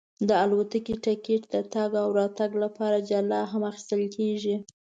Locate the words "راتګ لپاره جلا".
2.19-3.41